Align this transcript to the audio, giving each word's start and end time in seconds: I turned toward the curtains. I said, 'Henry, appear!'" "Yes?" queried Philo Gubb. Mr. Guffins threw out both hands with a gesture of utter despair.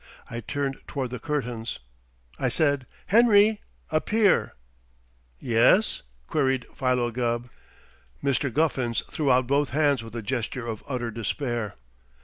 I 0.31 0.39
turned 0.39 0.79
toward 0.87 1.11
the 1.11 1.19
curtains. 1.19 1.77
I 2.39 2.49
said, 2.49 2.87
'Henry, 3.05 3.61
appear!'" 3.91 4.55
"Yes?" 5.39 6.01
queried 6.25 6.65
Philo 6.73 7.11
Gubb. 7.11 7.51
Mr. 8.23 8.51
Guffins 8.51 9.01
threw 9.11 9.31
out 9.31 9.45
both 9.45 9.69
hands 9.69 10.01
with 10.03 10.15
a 10.15 10.23
gesture 10.23 10.65
of 10.65 10.83
utter 10.87 11.11
despair. 11.11 11.75